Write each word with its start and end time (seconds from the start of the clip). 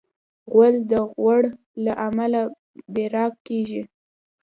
غول 0.51 0.75
د 0.91 0.93
غوړ 1.17 1.41
له 1.83 1.93
امله 2.07 2.41
براق 2.95 3.33
کېږي. 3.47 3.81